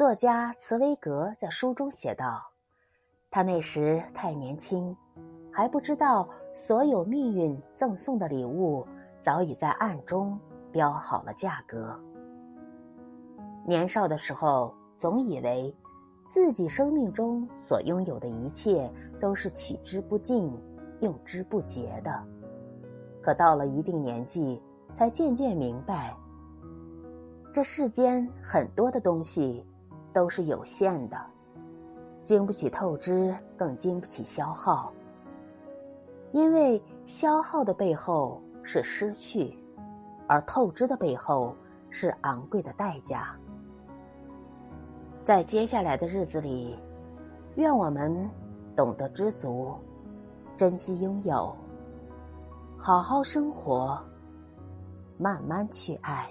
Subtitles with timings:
[0.00, 2.42] 作家茨威格在书中写道
[3.30, 4.96] ：“他那时太年轻，
[5.52, 8.88] 还不知道所有命运赠送的礼物
[9.20, 10.40] 早已在暗中
[10.72, 11.94] 标好了价格。
[13.66, 15.76] 年少的时候，总以为
[16.26, 18.90] 自己生命中所拥有的一切
[19.20, 20.50] 都是取之不尽、
[21.00, 22.10] 用之不竭的。
[23.20, 24.62] 可到了一定年纪，
[24.94, 26.16] 才渐渐明白，
[27.52, 29.62] 这世间很多的东西。”
[30.12, 31.16] 都是有限的，
[32.22, 34.92] 经不起透支，更经不起消耗。
[36.32, 39.56] 因为消耗的背后是失去，
[40.28, 41.56] 而透支的背后
[41.90, 43.36] 是昂贵的代价。
[45.24, 46.78] 在接下来的日子里，
[47.56, 48.28] 愿我们
[48.76, 49.74] 懂得知足，
[50.56, 51.56] 珍惜拥有，
[52.78, 54.00] 好好生活，
[55.18, 56.28] 慢慢去爱。